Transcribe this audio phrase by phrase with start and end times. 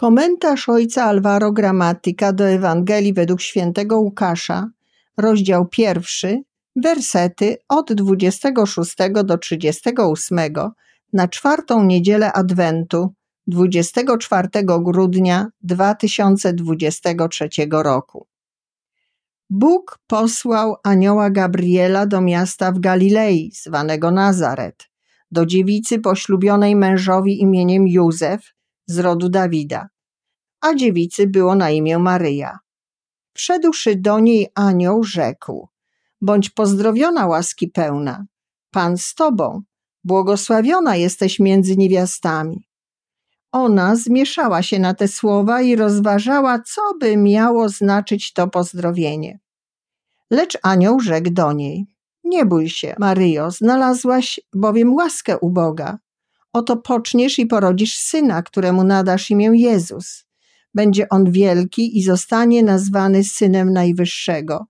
[0.00, 4.70] Komentarz ojca Alvaro Gramatyka do Ewangelii według świętego Łukasza,
[5.16, 6.42] rozdział pierwszy,
[6.76, 10.38] wersety od 26 do 38
[11.12, 13.14] na czwartą niedzielę Adwentu
[13.46, 14.48] 24
[14.80, 18.26] grudnia 2023 roku.
[19.50, 24.88] Bóg posłał anioła Gabriela do miasta w Galilei, zwanego Nazaret,
[25.30, 28.57] do dziewicy poślubionej mężowi imieniem Józef
[28.88, 29.88] z rodu Dawida,
[30.60, 32.58] a dziewicy było na imię Maryja.
[33.34, 35.68] Wszedłszy do niej anioł rzekł,
[36.20, 38.26] bądź pozdrowiona łaski pełna,
[38.70, 39.62] Pan z tobą,
[40.04, 42.68] błogosławiona jesteś między niewiastami.
[43.52, 49.38] Ona zmieszała się na te słowa i rozważała, co by miało znaczyć to pozdrowienie.
[50.30, 51.86] Lecz anioł rzekł do niej:
[52.24, 55.98] Nie bój się, Maryjo, znalazłaś bowiem łaskę u Boga.
[56.52, 60.24] Oto poczniesz i porodzisz syna, któremu nadasz imię Jezus.
[60.74, 64.66] Będzie on wielki i zostanie nazwany synem Najwyższego.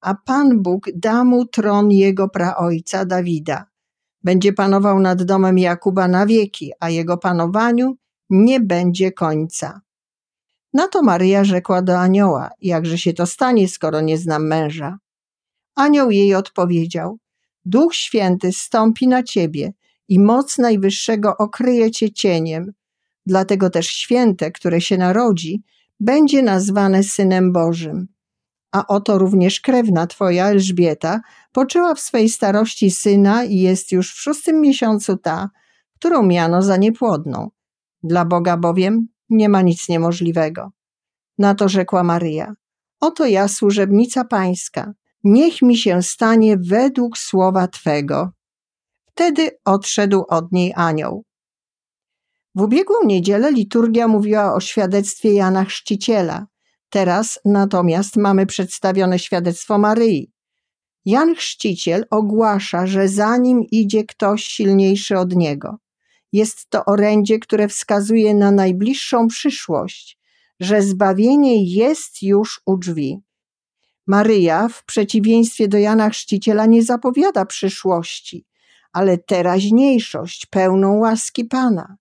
[0.00, 3.66] A Pan Bóg da mu tron jego praojca Dawida.
[4.24, 7.96] Będzie panował nad domem Jakuba na wieki, a jego panowaniu
[8.30, 9.80] nie będzie końca.
[10.72, 14.98] Na to Maryja rzekła do anioła: Jakże się to stanie, skoro nie znam męża?
[15.74, 17.18] Anioł jej odpowiedział:
[17.64, 19.72] Duch Święty stąpi na ciebie
[20.08, 22.72] i moc Najwyższego okryje cię cieniem.
[23.26, 25.62] Dlatego też święte, które się narodzi,
[26.00, 28.08] będzie nazwane Synem Bożym.
[28.72, 31.20] A oto również krewna twoja, Elżbieta,
[31.52, 35.50] poczęła w swej starości syna i jest już w szóstym miesiącu ta,
[35.94, 37.50] którą miano za niepłodną.
[38.02, 40.70] Dla Boga bowiem nie ma nic niemożliwego.
[41.38, 42.54] Na to rzekła Maryja:
[43.00, 44.92] Oto ja, służebnica pańska,
[45.24, 48.30] niech mi się stanie według słowa Twego.
[49.14, 51.24] Wtedy odszedł od niej anioł.
[52.54, 56.46] W ubiegłą niedzielę liturgia mówiła o świadectwie Jana Chrzciciela.
[56.88, 60.32] Teraz natomiast mamy przedstawione świadectwo Maryi.
[61.04, 65.76] Jan Chrzciciel ogłasza, że za nim idzie ktoś silniejszy od niego.
[66.32, 70.18] Jest to orędzie, które wskazuje na najbliższą przyszłość,
[70.60, 73.18] że zbawienie jest już u drzwi.
[74.06, 78.46] Maryja, w przeciwieństwie do Jana Chrzciciela, nie zapowiada przyszłości,
[78.92, 81.96] ale teraźniejszość pełną łaski Pana.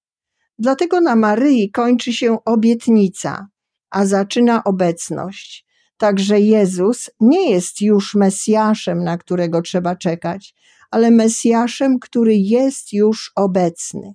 [0.59, 3.47] Dlatego na Maryi kończy się obietnica,
[3.89, 5.65] a zaczyna obecność.
[5.97, 10.55] Także Jezus nie jest już Mesjaszem, na którego trzeba czekać,
[10.91, 14.13] ale Mesjaszem, który jest już obecny.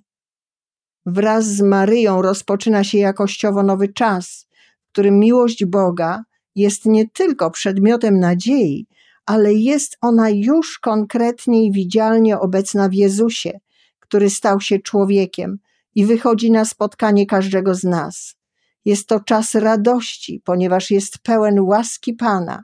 [1.05, 4.47] Wraz z Maryją rozpoczyna się jakościowo nowy czas,
[4.87, 6.23] w którym miłość Boga
[6.55, 8.87] jest nie tylko przedmiotem nadziei,
[9.27, 13.59] ale jest ona już konkretnie i widzialnie obecna w Jezusie,
[13.99, 15.57] który stał się człowiekiem
[15.95, 18.35] i wychodzi na spotkanie każdego z nas.
[18.85, 22.63] Jest to czas radości, ponieważ jest pełen łaski Pana.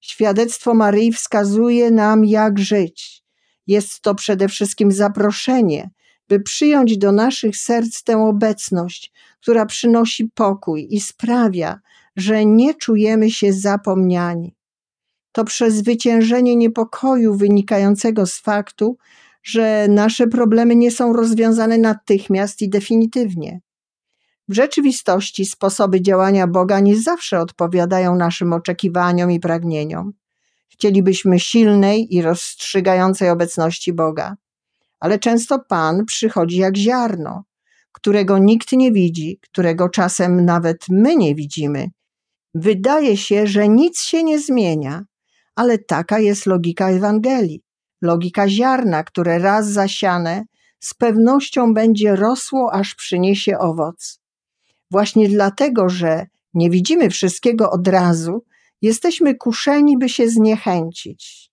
[0.00, 3.24] Świadectwo Maryi wskazuje nam, jak żyć.
[3.66, 5.90] Jest to przede wszystkim zaproszenie,
[6.28, 11.80] by przyjąć do naszych serc tę obecność, która przynosi pokój i sprawia,
[12.16, 14.56] że nie czujemy się zapomniani.
[15.34, 18.96] To przezwyciężenie niepokoju wynikającego z faktu,
[19.42, 23.60] że nasze problemy nie są rozwiązane natychmiast i definitywnie.
[24.48, 30.12] W rzeczywistości sposoby działania Boga nie zawsze odpowiadają naszym oczekiwaniom i pragnieniom.
[30.68, 34.36] Chcielibyśmy silnej i rozstrzygającej obecności Boga,
[35.00, 37.44] ale często Pan przychodzi jak ziarno,
[37.92, 41.90] którego nikt nie widzi, którego czasem nawet my nie widzimy.
[42.54, 45.04] Wydaje się, że nic się nie zmienia,
[45.54, 47.62] ale taka jest logika Ewangelii,
[48.02, 50.44] logika ziarna, które raz zasiane
[50.80, 54.20] z pewnością będzie rosło, aż przyniesie owoc.
[54.90, 58.44] Właśnie dlatego, że nie widzimy wszystkiego od razu,
[58.82, 61.50] jesteśmy kuszeni, by się zniechęcić.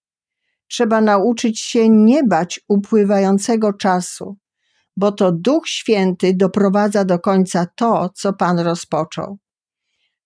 [0.67, 4.37] Trzeba nauczyć się nie bać upływającego czasu,
[4.97, 9.37] bo to Duch Święty doprowadza do końca to, co Pan rozpoczął.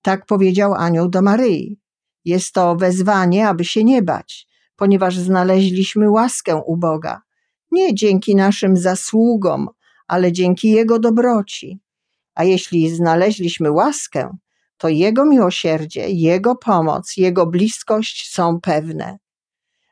[0.02, 1.85] Tak powiedział anioł do Maryi.
[2.26, 7.22] Jest to wezwanie, aby się nie bać, ponieważ znaleźliśmy łaskę u Boga.
[7.72, 9.70] Nie dzięki naszym zasługom,
[10.08, 11.80] ale dzięki Jego dobroci.
[12.36, 14.38] A jeśli znaleźliśmy łaskę,
[14.78, 19.18] to Jego miłosierdzie, Jego pomoc, Jego bliskość są pewne.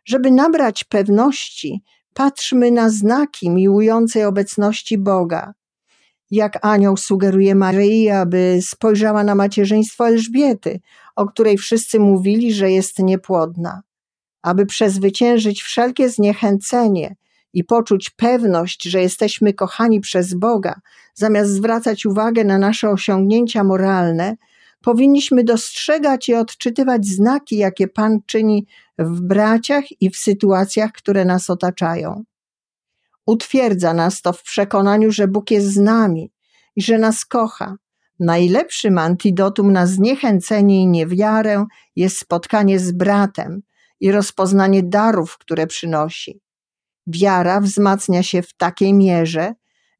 [0.05, 1.83] Żeby nabrać pewności,
[2.13, 5.53] patrzmy na znaki miłującej obecności Boga.
[6.31, 10.79] Jak anioł sugeruje Maryi, aby spojrzała na macierzyństwo Elżbiety,
[11.15, 13.81] o której wszyscy mówili, że jest niepłodna.
[14.41, 17.15] Aby przezwyciężyć wszelkie zniechęcenie,
[17.53, 20.81] i poczuć pewność, że jesteśmy kochani przez Boga,
[21.13, 24.35] zamiast zwracać uwagę na nasze osiągnięcia moralne,
[24.81, 28.65] powinniśmy dostrzegać i odczytywać znaki, jakie Pan czyni
[28.99, 32.23] w braciach i w sytuacjach, które nas otaczają.
[33.25, 36.31] Utwierdza nas to w przekonaniu, że Bóg jest z nami
[36.75, 37.75] i że nas kocha.
[38.19, 41.65] Najlepszym antidotum na zniechęcenie i niewiarę
[41.95, 43.61] jest spotkanie z bratem
[43.99, 46.41] i rozpoznanie darów, które przynosi.
[47.07, 49.53] Wiara wzmacnia się w takiej mierze,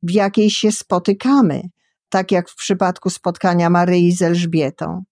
[0.04, 1.62] w jakiej się spotykamy,
[2.10, 5.04] tak jak w przypadku spotkania Maryi z Elżbietą.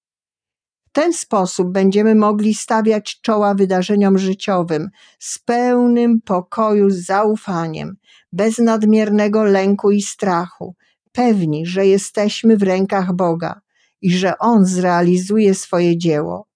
[0.90, 7.96] W ten sposób będziemy mogli stawiać czoła wydarzeniom życiowym z pełnym pokoju, z zaufaniem,
[8.32, 10.76] bez nadmiernego lęku i strachu,
[11.12, 13.62] pewni, że jesteśmy w rękach Boga
[14.02, 16.48] i że On zrealizuje swoje dzieło.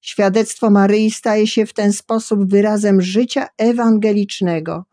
[0.00, 4.84] Świadectwo Maryi staje się w ten sposób wyrazem życia ewangelicznego,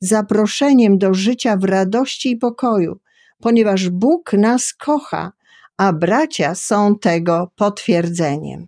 [0.00, 3.00] zaproszeniem do życia w radości i pokoju,
[3.40, 5.32] ponieważ Bóg nas kocha,
[5.76, 8.66] a bracia są tego potwierdzeniem.